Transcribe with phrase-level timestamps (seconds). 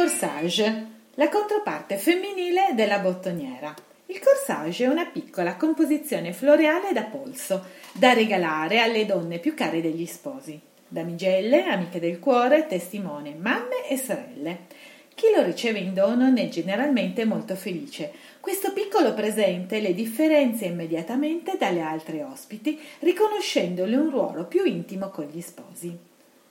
[0.00, 3.74] Corsage, la controparte femminile della bottoniera.
[4.06, 9.82] Il corsage è una piccola composizione floreale da polso, da regalare alle donne più care
[9.82, 14.58] degli sposi, damigelle, amiche del cuore, testimone, mamme e sorelle.
[15.14, 18.12] Chi lo riceve in dono ne è generalmente molto felice.
[18.40, 25.26] Questo piccolo presente le differenzia immediatamente dalle altre ospiti, riconoscendole un ruolo più intimo con
[25.26, 26.09] gli sposi.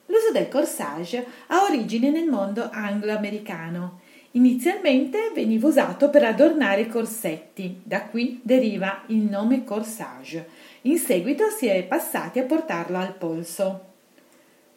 [0.10, 4.02] L'uso del corsage ha origine nel mondo anglo-americano.
[4.32, 10.48] Inizialmente veniva usato per adornare i corsetti, da qui deriva il nome corsage.
[10.84, 13.85] In seguito si è passati a portarlo al polso.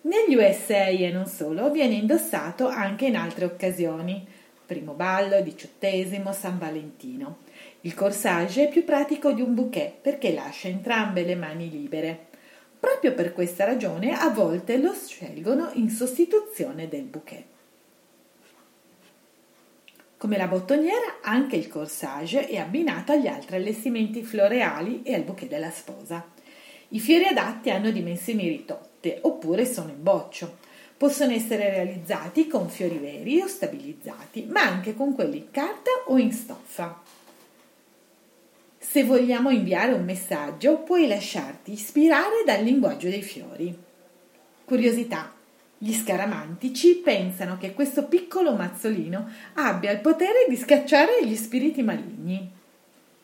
[0.02, 4.26] Negli USA e non solo viene indossato anche in altre occasioni.
[4.66, 7.38] Primo ballo, diciottesimo, San Valentino.
[7.82, 12.30] Il corsage è più pratico di un bouquet perché lascia entrambe le mani libere.
[12.82, 17.44] Proprio per questa ragione a volte lo scelgono in sostituzione del bouquet.
[20.16, 25.48] Come la bottoniera, anche il corsage è abbinato agli altri allestimenti floreali e al bouquet
[25.48, 26.28] della sposa.
[26.88, 30.58] I fiori adatti hanno dimensioni ridotte oppure sono in boccio.
[30.96, 36.18] Possono essere realizzati con fiori veri o stabilizzati, ma anche con quelli in carta o
[36.18, 37.00] in stoffa.
[38.92, 43.74] Se vogliamo inviare un messaggio, puoi lasciarti ispirare dal linguaggio dei fiori.
[44.66, 45.32] Curiosità.
[45.78, 52.52] Gli scaramantici pensano che questo piccolo mazzolino abbia il potere di scacciare gli spiriti maligni.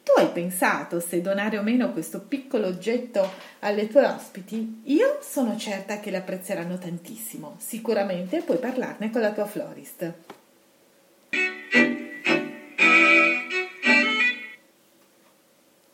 [0.03, 4.81] Tu hai pensato se donare o meno questo piccolo oggetto alle tue ospiti?
[4.85, 7.57] Io sono certa che l'apprezzeranno tantissimo.
[7.59, 10.15] Sicuramente puoi parlarne con la tua florist.